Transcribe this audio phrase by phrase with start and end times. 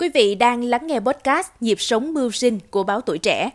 [0.00, 3.50] Quý vị đang lắng nghe podcast Nhịp sống mưu sinh của báo Tuổi Trẻ.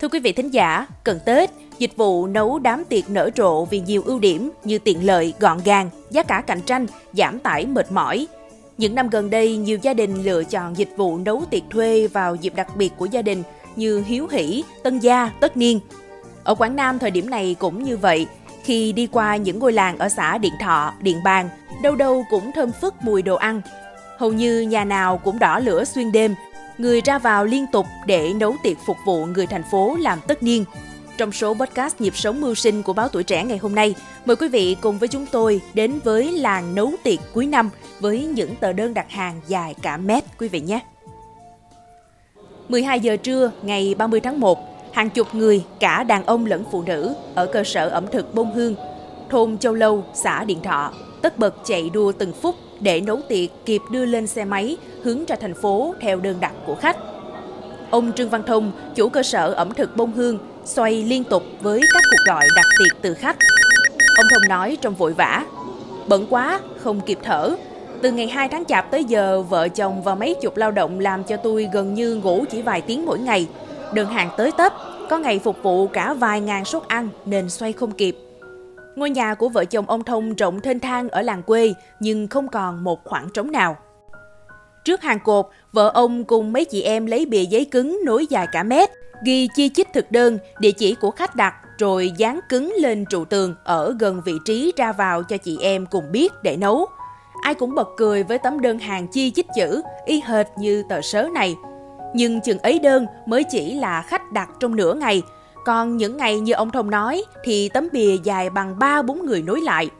[0.00, 3.80] Thưa quý vị thính giả, cận Tết, dịch vụ nấu đám tiệc nở rộ vì
[3.80, 7.92] nhiều ưu điểm như tiện lợi, gọn gàng, giá cả cạnh tranh, giảm tải mệt
[7.92, 8.26] mỏi.
[8.78, 12.34] Những năm gần đây, nhiều gia đình lựa chọn dịch vụ nấu tiệc thuê vào
[12.34, 13.42] dịp đặc biệt của gia đình
[13.76, 15.80] như hiếu hỷ, tân gia, tất niên.
[16.44, 18.26] Ở Quảng Nam thời điểm này cũng như vậy,
[18.68, 21.48] khi đi qua những ngôi làng ở xã Điện Thọ, Điện Bàn,
[21.82, 23.60] đâu đâu cũng thơm phức mùi đồ ăn.
[24.18, 26.34] Hầu như nhà nào cũng đỏ lửa xuyên đêm,
[26.78, 30.42] người ra vào liên tục để nấu tiệc phục vụ người thành phố làm tất
[30.42, 30.64] niên.
[31.18, 34.36] Trong số podcast Nhịp sống mưu sinh của báo Tuổi Trẻ ngày hôm nay, mời
[34.36, 38.56] quý vị cùng với chúng tôi đến với làng nấu tiệc cuối năm với những
[38.56, 40.80] tờ đơn đặt hàng dài cả mét quý vị nhé.
[42.68, 44.67] 12 giờ trưa ngày 30 tháng 1,
[44.98, 48.54] hàng chục người, cả đàn ông lẫn phụ nữ, ở cơ sở ẩm thực Bông
[48.54, 48.74] Hương,
[49.30, 53.50] thôn Châu Lâu, xã Điện Thọ, tất bật chạy đua từng phút để nấu tiệc
[53.66, 56.96] kịp đưa lên xe máy hướng ra thành phố theo đơn đặt của khách.
[57.90, 61.80] Ông Trương Văn Thông, chủ cơ sở ẩm thực Bông Hương, xoay liên tục với
[61.92, 63.36] các cuộc gọi đặt tiệc từ khách.
[64.16, 65.44] Ông Thông nói trong vội vã,
[66.08, 67.50] bận quá, không kịp thở.
[68.02, 71.24] Từ ngày 2 tháng chạp tới giờ, vợ chồng và mấy chục lao động làm
[71.24, 73.46] cho tôi gần như ngủ chỉ vài tiếng mỗi ngày.
[73.92, 74.72] Đơn hàng tới tấp,
[75.10, 78.16] có ngày phục vụ cả vài ngàn suất ăn nên xoay không kịp.
[78.96, 82.48] Ngôi nhà của vợ chồng ông Thông rộng thênh thang ở làng quê nhưng không
[82.48, 83.76] còn một khoảng trống nào.
[84.84, 88.46] Trước hàng cột, vợ ông cùng mấy chị em lấy bìa giấy cứng nối dài
[88.52, 88.90] cả mét,
[89.24, 93.24] ghi chi chít thực đơn, địa chỉ của khách đặt rồi dán cứng lên trụ
[93.24, 96.86] tường ở gần vị trí ra vào cho chị em cùng biết để nấu.
[97.42, 101.00] Ai cũng bật cười với tấm đơn hàng chi chít chữ, y hệt như tờ
[101.00, 101.56] sớ này.
[102.14, 105.22] Nhưng chừng ấy đơn mới chỉ là khách đặt trong nửa ngày,
[105.64, 109.60] còn những ngày như ông Thông nói thì tấm bìa dài bằng 3-4 người nối
[109.60, 109.90] lại.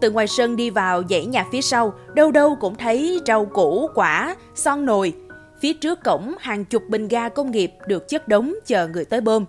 [0.00, 3.90] Từ ngoài sân đi vào dãy nhà phía sau, đâu đâu cũng thấy rau củ,
[3.94, 5.12] quả, son nồi.
[5.60, 9.20] Phía trước cổng hàng chục bình ga công nghiệp được chất đống chờ người tới
[9.20, 9.44] bơm.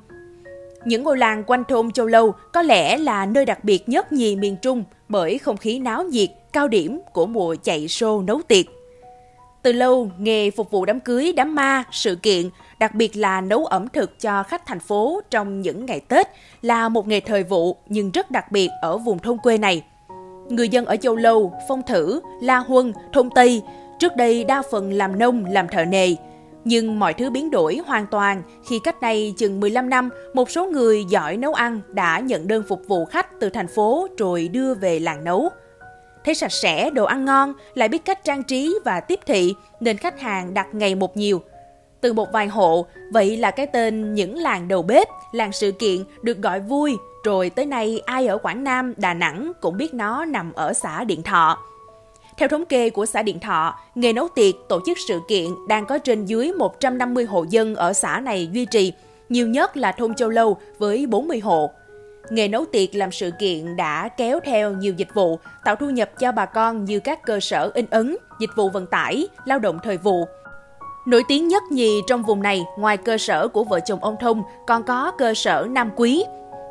[0.86, 4.36] Những ngôi làng quanh thôn Châu Lâu có lẽ là nơi đặc biệt nhất nhì
[4.36, 8.66] miền Trung bởi không khí náo nhiệt, cao điểm của mùa chạy xô nấu tiệc.
[9.68, 13.66] Từ lâu, nghề phục vụ đám cưới, đám ma, sự kiện, đặc biệt là nấu
[13.66, 16.28] ẩm thực cho khách thành phố trong những ngày Tết
[16.62, 19.84] là một nghề thời vụ nhưng rất đặc biệt ở vùng thôn quê này.
[20.50, 23.62] Người dân ở Châu Lâu, Phong Thử, La Huân, Thôn Tây
[24.00, 26.16] trước đây đa phần làm nông, làm thợ nề.
[26.64, 30.66] Nhưng mọi thứ biến đổi hoàn toàn khi cách đây chừng 15 năm, một số
[30.66, 34.74] người giỏi nấu ăn đã nhận đơn phục vụ khách từ thành phố rồi đưa
[34.74, 35.50] về làng nấu.
[36.24, 39.98] Thấy sạch sẽ, đồ ăn ngon, lại biết cách trang trí và tiếp thị nên
[39.98, 41.42] khách hàng đặt ngày một nhiều.
[42.02, 46.04] Từ một vài hộ, vậy là cái tên những làng đầu bếp, làng sự kiện
[46.22, 50.26] được gọi vui, rồi tới nay ai ở Quảng Nam, Đà Nẵng cũng biết nó
[50.26, 51.58] nằm ở xã Điện Thọ.
[52.38, 55.86] Theo thống kê của xã Điện Thọ, nghề nấu tiệc, tổ chức sự kiện đang
[55.86, 58.94] có trên dưới 150 hộ dân ở xã này duy trì,
[59.30, 61.72] nhiều nhất là thôn Châu Lâu với 40 hộ.
[62.30, 66.10] Nghề nấu tiệc làm sự kiện đã kéo theo nhiều dịch vụ, tạo thu nhập
[66.20, 69.80] cho bà con như các cơ sở in ấn, dịch vụ vận tải, lao động
[69.84, 70.26] thời vụ.
[71.08, 74.44] Nổi tiếng nhất nhì trong vùng này, ngoài cơ sở của vợ chồng ông Thông,
[74.68, 76.24] còn có cơ sở Nam Quý.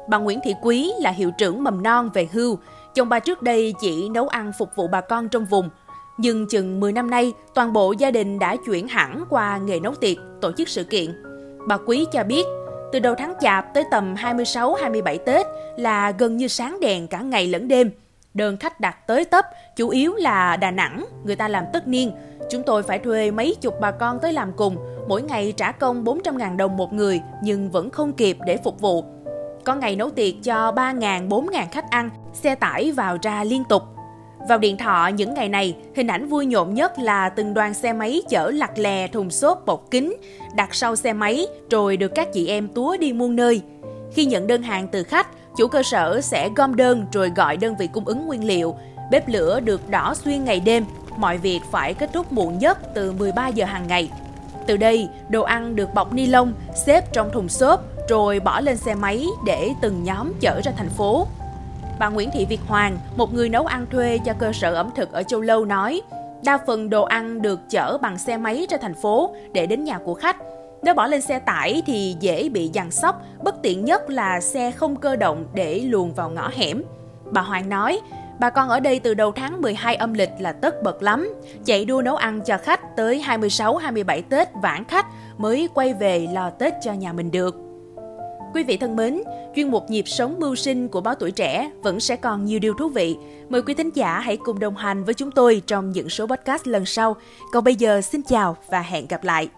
[0.08, 2.58] Bà Nguyễn Thị Quý là hiệu trưởng mầm non về hưu,
[2.94, 5.70] chồng bà trước đây chỉ nấu ăn phục vụ bà con trong vùng.
[6.18, 9.94] Nhưng chừng 10 năm nay, toàn bộ gia đình đã chuyển hẳn qua nghề nấu
[9.94, 11.22] tiệc, tổ chức sự kiện.
[11.68, 12.46] Bà Quý cho biết,
[12.96, 15.46] từ đầu tháng Chạp tới tầm 26-27 Tết
[15.76, 17.90] là gần như sáng đèn cả ngày lẫn đêm.
[18.34, 19.46] Đơn khách đặt tới tấp,
[19.76, 22.12] chủ yếu là Đà Nẵng, người ta làm tất niên.
[22.50, 24.76] Chúng tôi phải thuê mấy chục bà con tới làm cùng,
[25.08, 29.04] mỗi ngày trả công 400.000 đồng một người nhưng vẫn không kịp để phục vụ.
[29.64, 33.82] Có ngày nấu tiệc cho 3.000, 4.000 khách ăn, xe tải vào ra liên tục.
[34.48, 37.92] Vào điện thọ những ngày này, hình ảnh vui nhộn nhất là từng đoàn xe
[37.92, 40.16] máy chở lặt lè thùng xốp bọc kính,
[40.54, 43.62] đặt sau xe máy rồi được các chị em túa đi muôn nơi.
[44.12, 45.26] Khi nhận đơn hàng từ khách,
[45.56, 48.74] chủ cơ sở sẽ gom đơn rồi gọi đơn vị cung ứng nguyên liệu.
[49.10, 50.84] Bếp lửa được đỏ xuyên ngày đêm,
[51.16, 54.10] mọi việc phải kết thúc muộn nhất từ 13 giờ hàng ngày.
[54.66, 56.52] Từ đây, đồ ăn được bọc ni lông,
[56.86, 60.90] xếp trong thùng xốp rồi bỏ lên xe máy để từng nhóm chở ra thành
[60.90, 61.26] phố.
[61.98, 65.12] Bà Nguyễn Thị Việt Hoàng, một người nấu ăn thuê cho cơ sở ẩm thực
[65.12, 66.02] ở Châu Lâu nói,
[66.44, 69.98] đa phần đồ ăn được chở bằng xe máy ra thành phố để đến nhà
[69.98, 70.36] của khách.
[70.82, 74.70] Nếu bỏ lên xe tải thì dễ bị giằng sóc, bất tiện nhất là xe
[74.70, 76.82] không cơ động để luồn vào ngõ hẻm.
[77.30, 78.00] Bà Hoàng nói,
[78.38, 81.34] bà con ở đây từ đầu tháng 12 âm lịch là tất bật lắm,
[81.64, 85.06] chạy đua nấu ăn cho khách tới 26-27 Tết vãn khách
[85.38, 87.65] mới quay về lo Tết cho nhà mình được.
[88.54, 89.22] Quý vị thân mến,
[89.56, 92.74] chuyên mục nhịp sống mưu sinh của báo tuổi trẻ vẫn sẽ còn nhiều điều
[92.74, 93.16] thú vị.
[93.48, 96.66] Mời quý thính giả hãy cùng đồng hành với chúng tôi trong những số podcast
[96.66, 97.16] lần sau.
[97.52, 99.48] Còn bây giờ xin chào và hẹn gặp lại.